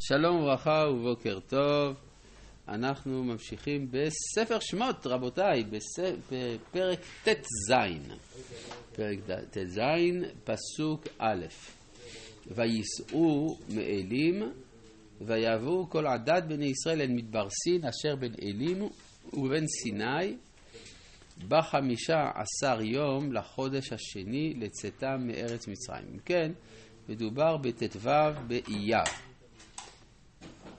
[0.00, 1.96] שלום וברכה ובוקר טוב.
[2.68, 5.64] אנחנו ממשיכים בספר שמות, רבותיי,
[6.32, 7.72] בפרק ט"ז.
[8.92, 9.18] פרק
[9.50, 9.80] ט"ז,
[10.44, 11.46] פסוק א',
[12.46, 14.52] וייסעו מאלים,
[15.20, 18.88] ויבואו כל עדת בני ישראל אל מדבר סין, אשר בין אלים
[19.32, 20.36] ובין סיני,
[21.48, 26.08] בחמישה עשר יום לחודש השני לצאתם מארץ מצרים.
[26.12, 26.52] אם כן,
[27.08, 28.10] מדובר בט"ו
[28.46, 29.27] באייר.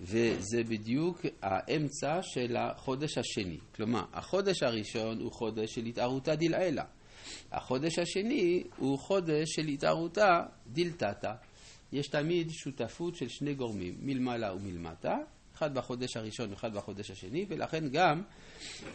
[0.00, 3.58] וזה בדיוק האמצע של החודש השני.
[3.74, 6.82] כלומר, החודש הראשון הוא חודש של התערותא דלעילא.
[7.52, 11.32] החודש השני הוא חודש של התערותא דלתתא.
[11.92, 15.16] יש תמיד שותפות של שני גורמים, מלמעלה ומלמטה,
[15.54, 18.22] אחד בחודש הראשון ואחד בחודש השני, ולכן גם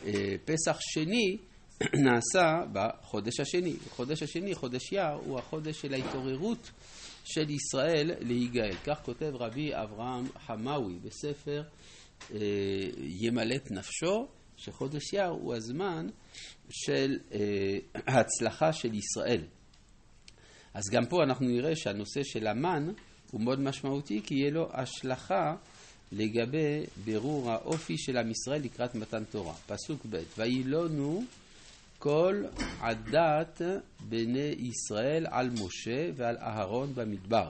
[0.05, 1.37] אה, פסח שני
[2.05, 3.75] נעשה בחודש השני.
[3.87, 6.71] החודש השני, חודש יר, הוא החודש של ההתעוררות
[7.23, 8.75] של ישראל להיגאל.
[8.85, 11.63] כך כותב רבי אברהם חמאווי בספר
[12.33, 12.37] אה,
[12.97, 16.07] ימלט נפשו, שחודש יר הוא הזמן
[16.69, 17.39] של אה,
[18.07, 19.41] ההצלחה של ישראל.
[20.73, 22.91] אז גם פה אנחנו נראה שהנושא של המן
[23.31, 25.55] הוא מאוד משמעותי, כי יהיה לו השלכה
[26.11, 29.53] לגבי בירור האופי של עם ישראל לקראת מתן תורה.
[29.67, 31.23] פסוק ב' וילונו
[31.99, 32.43] כל
[32.79, 33.61] עדת
[34.09, 37.49] בני ישראל על משה ועל אהרון במדבר.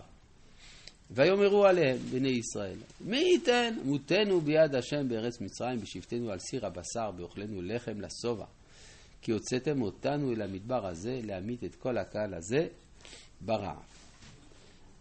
[1.12, 7.12] ויאמרו עליהם בני ישראל, מי ייתן מותנו ביד השם בארץ מצרים בשבתנו על סיר הבשר
[7.12, 8.46] באוכלנו לחם לשובע.
[9.22, 12.68] כי הוצאתם אותנו אל המדבר הזה להמית את כל הקהל הזה
[13.42, 13.84] ברעב.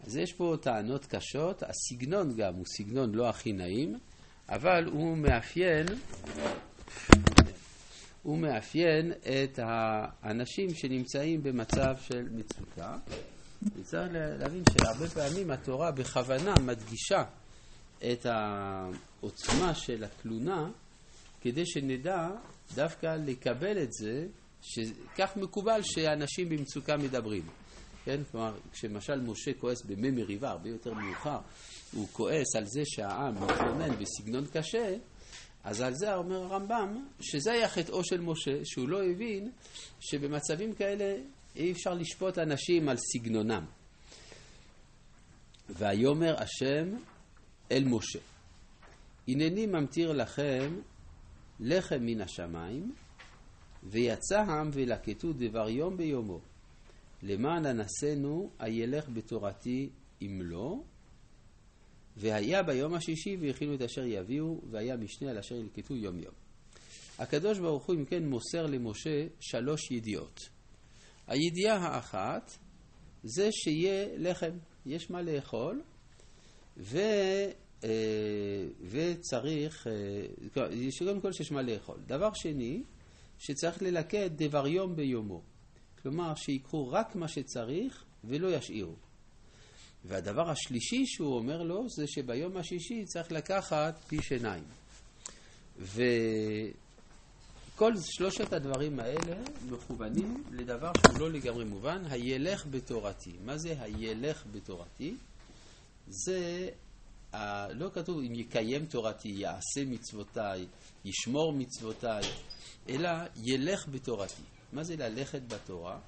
[0.06, 3.98] אז יש פה טענות קשות, הסגנון גם הוא סגנון לא הכי נעים,
[4.48, 5.86] אבל הוא מאפיין
[8.24, 12.96] הוא מאפיין את האנשים שנמצאים במצב של מצוקה.
[13.76, 17.24] וצריך להבין שהרבה פעמים התורה בכוונה מדגישה
[18.12, 20.70] את העוצמה של התלונה
[21.40, 22.28] כדי שנדע
[22.74, 24.26] דווקא לקבל את זה,
[24.62, 27.42] שכך מקובל שאנשים במצוקה מדברים.
[28.04, 28.20] כן?
[28.30, 31.38] כלומר, כשמשל משה כועס במי מריבה, הרבה יותר מאוחר,
[31.92, 34.96] הוא כועס על זה שהעם מתלונן בסגנון קשה,
[35.64, 39.50] אז על זה אומר הרמב"ם, שזה היה חטאו של משה, שהוא לא הבין
[40.00, 41.16] שבמצבים כאלה
[41.56, 43.64] אי אפשר לשפוט אנשים על סגנונם.
[45.70, 46.96] ויאמר השם
[47.72, 48.18] אל משה,
[49.28, 50.80] הנני ממטיר לכם
[51.60, 52.94] לחם מן השמיים,
[53.82, 56.40] ויצא העם ולקטו דבר יום ביומו.
[57.22, 59.90] למען אנסינו הילך בתורתי
[60.22, 60.80] אם לא,
[62.16, 66.34] והיה ביום השישי והכינו את אשר יביאו, והיה משנה על אשר ילקטו יום יום.
[67.18, 70.40] הקדוש ברוך הוא אם כן מוסר למשה שלוש ידיעות.
[71.26, 72.50] הידיעה האחת
[73.22, 75.82] זה שיהיה לחם, יש מה לאכול,
[76.76, 76.98] ו,
[77.84, 77.90] אה,
[78.90, 79.92] וצריך, אה,
[80.98, 81.96] קודם כל שיש מה לאכול.
[82.06, 82.82] דבר שני,
[83.38, 85.42] שצריך ללקט דבר יום ביומו.
[86.02, 88.96] כלומר, שיקחו רק מה שצריך ולא ישאירו.
[90.04, 94.64] והדבר השלישי שהוא אומר לו זה שביום השישי צריך לקחת פי שיניים.
[95.78, 99.36] וכל שלושת הדברים האלה
[99.70, 103.32] מכוונים לדבר שהוא לא לגמרי מובן, הילך בתורתי.
[103.44, 105.16] מה זה הילך בתורתי?
[106.08, 106.68] זה,
[107.70, 110.66] לא כתוב אם יקיים תורתי, יעשה מצוותיי,
[111.04, 112.22] ישמור מצוותיי,
[112.88, 114.42] אלא ילך בתורתי.
[114.72, 115.98] מה זה ללכת בתורה?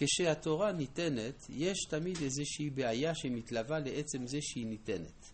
[0.00, 5.30] כשהתורה ניתנת, יש תמיד איזושהי בעיה שמתלווה לעצם זה שהיא ניתנת.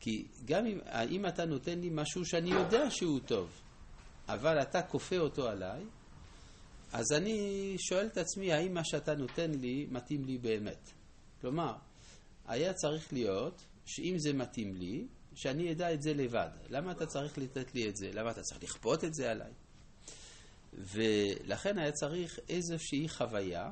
[0.00, 0.78] כי גם אם,
[1.10, 3.50] אם אתה נותן לי משהו שאני יודע שהוא טוב,
[4.28, 5.84] אבל אתה כופה אותו עליי,
[6.92, 10.90] אז אני שואל את עצמי, האם מה שאתה נותן לי מתאים לי באמת?
[11.40, 11.74] כלומר,
[12.46, 16.48] היה צריך להיות שאם זה מתאים לי, שאני אדע את זה לבד.
[16.68, 18.10] למה אתה צריך לתת לי את זה?
[18.12, 19.52] למה אתה צריך לכפות את זה עליי?
[20.74, 23.70] ולכן היה צריך איזושהי חוויה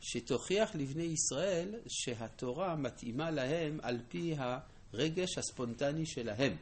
[0.00, 6.56] שתוכיח לבני ישראל שהתורה מתאימה להם על פי הרגש הספונטני שלהם,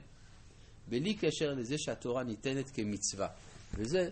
[0.89, 3.29] בלי קשר לזה שהתורה ניתנת כמצווה.
[3.75, 4.11] וזה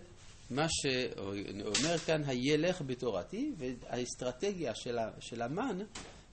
[0.49, 4.75] מה שאומר כאן, הילך בתורתי, והאסטרטגיה
[5.19, 5.79] של המן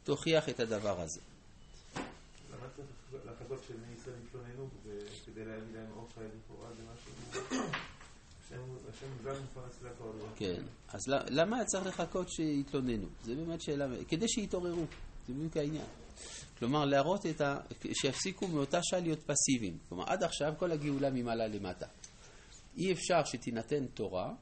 [0.05, 1.20] תוכיח את הדבר הזה.
[3.25, 4.69] לחכות שבני ישראל יתלוננו
[5.26, 6.69] כדי להביא להם אוכל לכאורה.
[10.36, 13.06] כן, אז למה צריך לחכות שיתלוננו?
[13.24, 14.84] זה באמת שאלה, כדי שיתעוררו,
[15.28, 15.86] זה בדיוק העניין.
[16.58, 17.56] כלומר, להראות את ה...
[17.92, 19.78] שיפסיקו מאותה שעה להיות פסיביים.
[19.88, 21.86] כלומר, עד עכשיו כל הגאולה ממעלה למטה.
[22.76, 24.34] אי אפשר שתינתן תורה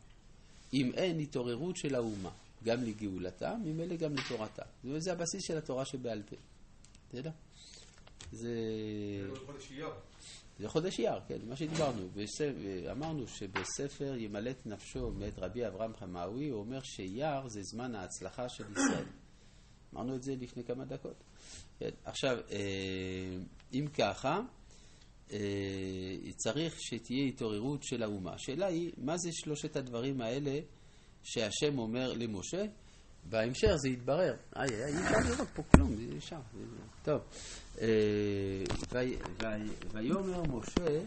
[0.74, 2.30] אם אין התעוררות של האומה,
[2.64, 4.62] גם לגאולתה, ממילא גם לתורתה.
[4.98, 6.36] זה הבסיס של התורה שבעל פה.
[7.08, 7.30] בסדר?
[8.30, 8.54] זה...
[10.58, 12.08] זה חודש אייר, כן, מה שדיברנו.
[12.90, 18.64] אמרנו שבספר ימלט נפשו מאת רבי אברהם חמאווי, הוא אומר שאייר זה זמן ההצלחה של
[18.72, 19.04] ישראל.
[19.94, 21.24] אמרנו את זה לפני כמה דקות.
[21.78, 23.38] כן, עכשיו, אה,
[23.72, 24.40] אם ככה,
[25.32, 25.38] אה,
[26.36, 28.32] צריך שתהיה התעוררות של האומה.
[28.32, 30.60] השאלה היא, מה זה שלושת הדברים האלה
[31.22, 32.64] שהשם אומר למשה?
[33.30, 34.34] בהמשך זה יתברר.
[34.56, 36.40] איי, אי אפשר לראות פה כלום, אי אפשר.
[37.02, 37.20] טוב.
[37.80, 37.88] אה,
[39.92, 41.00] ויאמר משה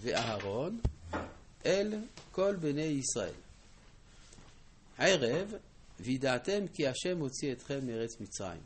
[0.00, 0.80] ואהרון
[1.66, 1.94] אל
[2.32, 3.34] כל בני ישראל.
[4.98, 5.54] ערב
[6.00, 8.60] וידעתם כי השם הוציא אתכם מארץ מצרים.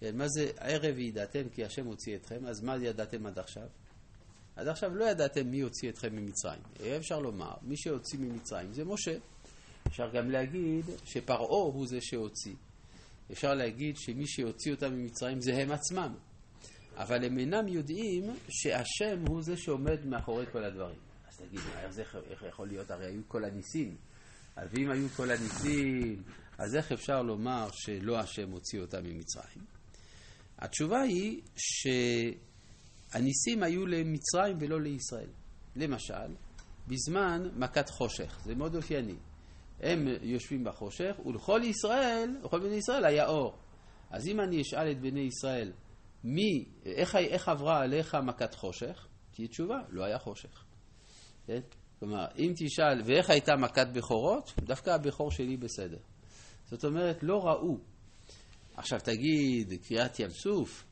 [0.00, 2.46] כן, מה זה ערב וידעתם כי השם הוציא אתכם?
[2.46, 3.66] אז מה ידעתם עד עכשיו?
[4.56, 6.62] עד עכשיו לא ידעתם מי הוציא אתכם ממצרים.
[6.96, 9.16] אפשר לומר, מי שהוציא ממצרים זה משה.
[9.86, 12.54] אפשר גם להגיד שפרעה הוא זה שהוציא.
[13.32, 16.14] אפשר להגיד שמי שהוציא אותם ממצרים זה הם עצמם.
[16.96, 20.98] אבל הם אינם יודעים שהשם הוא זה שעומד מאחורי כל הדברים.
[21.28, 22.90] אז תגיד, איך זה איך יכול להיות?
[22.90, 23.96] הרי היו כל הניסים.
[24.56, 26.22] ואם היו כל הניסים,
[26.58, 29.64] אז איך אפשר לומר שלא השם הוציא אותם ממצרים?
[30.58, 32.32] התשובה היא שהניסים
[33.62, 35.30] היו למצרים ולא לישראל.
[35.76, 36.34] למשל,
[36.88, 39.16] בזמן מכת חושך, זה מאוד אופייני.
[39.80, 43.58] הם יושבים בחושך, ולכל ישראל, לכל בני ישראל היה אור.
[44.10, 45.72] אז אם אני אשאל את בני ישראל,
[46.24, 49.06] מי, איך, איך עברה עליך מכת חושך?
[49.30, 50.64] תהיה תשובה, לא היה חושך.
[51.46, 51.60] כן?
[51.98, 54.52] כלומר, אם תשאל, ואיך הייתה מכת בכורות?
[54.60, 55.98] דווקא הבכור שלי בסדר.
[56.64, 57.78] זאת אומרת, לא ראו.
[58.76, 60.84] עכשיו תגיד, קריאת ים סוף,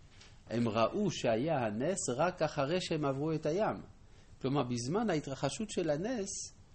[0.50, 3.76] הם ראו שהיה הנס רק אחרי שהם עברו את הים.
[4.42, 6.28] כלומר, בזמן ההתרחשות של הנס,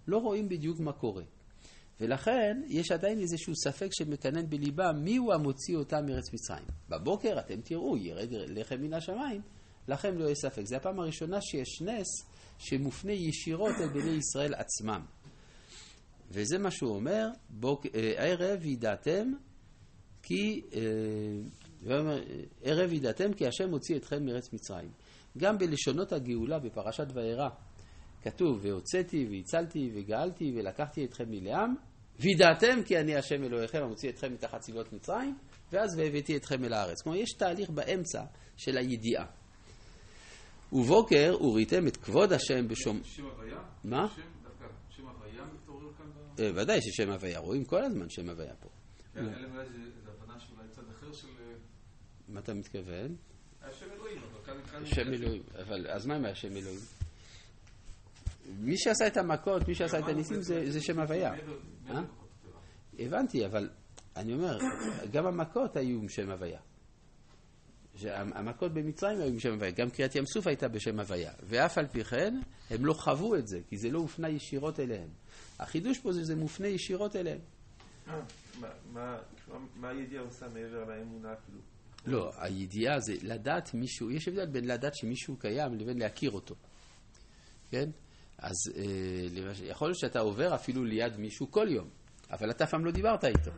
[0.07, 1.23] לא רואים בדיוק מה קורה.
[2.01, 6.67] ולכן יש עדיין איזשהו ספק שמקנן בליבם מי הוא המוציא אותם מארץ מצרים.
[6.89, 9.41] בבוקר אתם תראו, ירד לחם מן השמיים,
[9.87, 10.65] לכם לא יהיה ספק.
[10.65, 12.07] זו הפעם הראשונה שיש נס
[12.57, 15.01] שמופנה ישירות אל בני ישראל עצמם.
[16.31, 19.33] וזה מה שהוא אומר, בוק, אה, ערב ידעתם
[20.23, 22.01] כי, אה,
[22.61, 24.91] ערב ידעתם כי השם הוציא אתכם מארץ מצרים.
[25.37, 27.49] גם בלשונות הגאולה בפרשת וירא
[28.23, 31.75] כתוב, והוצאתי והצלתי וגאלתי ולקחתי אתכם מלעם,
[32.19, 35.37] וידעתם כי אני השם אלוהיכם המוציא אתכם מתחת צבאות מצרים,
[35.71, 37.01] ואז והבאתי אתכם אל הארץ.
[37.01, 38.23] כלומר, יש תהליך באמצע
[38.57, 39.25] של הידיעה.
[40.73, 42.99] ובוקר וראיתם את כבוד השם בשום...
[43.03, 43.57] שם הוויה?
[43.83, 44.07] מה?
[44.15, 46.05] שם, דווקא שם הוויה מתעורר כאן?
[46.39, 48.69] אה, ודאי ששם הוויה, רואים כל הזמן שם הוויה פה.
[49.13, 49.65] כן, אלא אולי
[50.05, 51.27] זו הבנה שאולי צד אחר של...
[51.27, 51.53] אה,
[52.27, 53.15] מה אתה מתכוון?
[53.61, 54.63] השם אלוהים, אבל כאן...
[54.71, 55.43] כאן- שם אלוהים.
[55.59, 56.79] אבל, אז מה עם השם אלוהים?
[58.59, 61.33] מי שעשה את המכות, מי שעשה את הניסים זה, זה שם הוויה.
[61.89, 62.01] אה?
[62.99, 63.69] הבנתי, אבל
[64.15, 64.57] אני אומר,
[65.11, 66.59] גם המכות היו עם שם הוויה.
[68.13, 71.31] המכות במצרים היו עם שם הוויה, גם קריאת ים סוף הייתה בשם הוויה.
[71.43, 72.39] ואף על פי כן,
[72.69, 75.09] הם לא חוו את זה, כי זה לא הופנה ישירות אליהם.
[75.59, 77.39] החידוש פה זה שזה מופנה ישירות אליהם.
[78.07, 78.19] אה,
[79.75, 81.59] מה הידיעה עושה מעבר לאמונה אפילו?
[82.05, 86.55] לא, הידיעה זה לדעת מישהו, יש הבדל בין לדעת שמישהו קיים לבין להכיר אותו.
[87.69, 87.89] כן?
[88.37, 88.83] אז אה,
[89.63, 91.89] יכול להיות שאתה עובר אפילו ליד מישהו כל יום,
[92.31, 93.51] אבל אתה אף פעם לא דיברת איתו.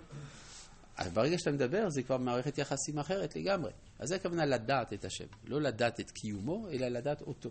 [0.97, 3.71] אז ברגע שאתה מדבר זה כבר מערכת יחסים אחרת לגמרי.
[3.99, 5.25] אז זה הכוונה לדעת את השם.
[5.45, 7.50] לא לדעת את קיומו, אלא לדעת אותו.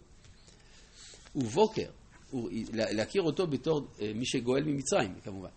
[1.34, 1.90] ובוקר,
[2.72, 5.48] להכיר אותו בתור אה, מי שגואל ממצרים, כמובן.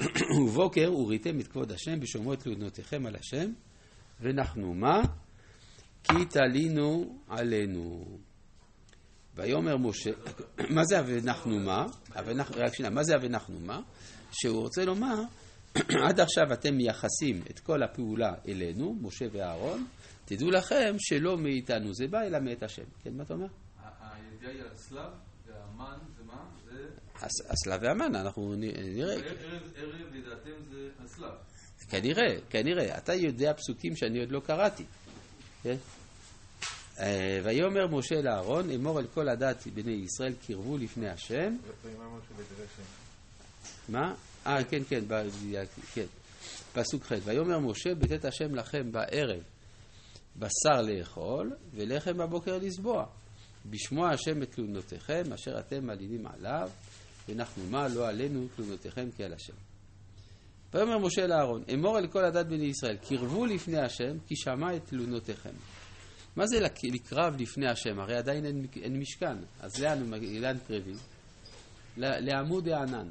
[0.44, 3.52] ובוקר וראיתם את כבוד השם בשומרו את תלונותיכם על השם,
[4.20, 5.02] ונחנו מה?
[6.04, 8.18] כי תלינו עלינו.
[9.36, 10.10] ויאמר משה,
[10.76, 11.86] מה זה ה"ונחנו מה"?
[12.56, 13.80] רק שנייה, מה זה ה"ונחנו מה"?
[14.32, 15.14] שהוא רוצה לומר,
[16.08, 19.86] עד עכשיו אתם מייחסים את כל הפעולה אלינו, משה ואהרון,
[20.24, 22.82] תדעו לכם שלא מאיתנו זה בא, אלא מאת השם.
[23.02, 23.46] כן, מה אתה אומר?
[24.00, 25.10] הידיעה היא על הצלב,
[25.46, 26.44] והמן זה מה?
[26.64, 26.86] זה...
[27.48, 29.14] הסלב והמן, אנחנו נראה.
[29.76, 31.30] ערב- ידעתם זה הצלב.
[31.90, 32.98] כנראה, כנראה.
[32.98, 34.84] אתה יודע פסוקים שאני עוד לא קראתי.
[35.62, 35.76] כן?
[37.00, 41.56] אה, ויאמר משה לאהרון, אמור אל כל הדת בני ישראל קרבו לפני השם.
[43.88, 44.14] מה?
[44.46, 45.04] אה, כן, כן,
[45.94, 46.06] כן.
[46.72, 49.42] פסוק ח' ויאמר משה בצאת השם לכם בערב
[50.36, 53.06] בשר לאכול ולחם בבוקר לסבוע.
[53.70, 56.70] בשמוע השם את תלונותיכם אשר אתם מלינים עליו
[57.28, 59.52] ונחנו מה לא עלינו תלונותיכם כי על השם.
[60.74, 64.84] ויאמר משה לאהרון אמור אל כל הדת בני ישראל קרבו לפני השם כי שמע את
[64.84, 65.50] תלונותיכם.
[66.36, 68.00] מה זה לק- לקרב לפני השם?
[68.00, 70.10] הרי עדיין אין, אין משכן, אז לאן?
[70.40, 70.96] לאן קרבים?
[71.96, 73.08] לעמוד הענן.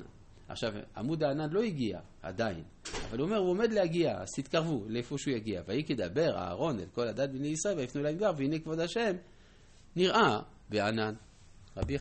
[0.48, 2.64] עכשיו, עמוד הענן לא הגיע עדיין,
[3.10, 5.62] אבל הוא אומר, הוא עומד להגיע, אז תתקרבו לאיפה שהוא יגיע.
[5.68, 9.16] ויהי כדבר אהרון אל כל הדת בני ישראל ויפנו אליהם גר, והנה כבוד השם
[9.96, 10.40] נראה
[10.70, 11.14] בענן.